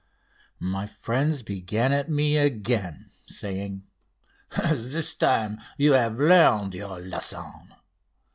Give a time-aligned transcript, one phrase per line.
[0.59, 3.83] My friends began at me again, saying:
[4.71, 7.75] "This time you have learned your lesson.